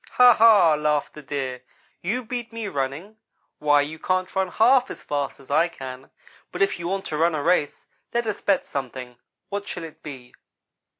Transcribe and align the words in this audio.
"'Ha 0.13 0.33
ha!' 0.33 0.73
laughed 0.73 1.13
the 1.13 1.21
Deer 1.21 1.61
'you 2.01 2.25
beat 2.25 2.51
me 2.51 2.67
running? 2.67 3.17
Why, 3.59 3.81
you 3.81 3.99
can't 3.99 4.35
run 4.35 4.47
half 4.47 4.89
as 4.89 5.03
fast 5.03 5.39
as 5.39 5.51
I 5.51 5.67
can, 5.67 6.09
but 6.51 6.63
if 6.63 6.79
you 6.79 6.87
want 6.87 7.05
to 7.05 7.17
run 7.17 7.35
a 7.35 7.43
race 7.43 7.85
let 8.11 8.25
us 8.25 8.41
bet 8.41 8.65
something. 8.65 9.17
What 9.49 9.67
shall 9.67 9.83
it 9.83 10.01
be?' 10.01 10.33